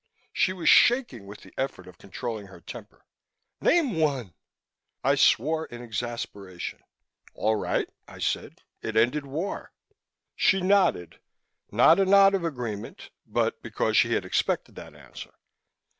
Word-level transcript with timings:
_"She 0.33 0.51
was 0.51 0.67
shaking 0.67 1.27
with 1.27 1.41
the 1.41 1.53
effort 1.59 1.85
of 1.85 1.99
controlling 1.99 2.47
her 2.47 2.59
temper. 2.59 3.05
"Name 3.61 3.95
one!" 3.99 4.33
I 5.03 5.13
swore 5.13 5.67
in 5.67 5.83
exasperation. 5.83 6.81
"All 7.35 7.55
right," 7.55 7.87
I 8.07 8.17
said. 8.17 8.63
"It 8.81 8.97
ended 8.97 9.27
war." 9.27 9.73
She 10.35 10.59
nodded 10.59 11.19
not 11.69 11.99
a 11.99 12.05
nod 12.05 12.33
of 12.33 12.43
agreement, 12.43 13.11
but 13.27 13.61
because 13.61 13.95
she 13.95 14.13
had 14.13 14.25
expected 14.25 14.73
that 14.73 14.95
answer. 14.95 15.35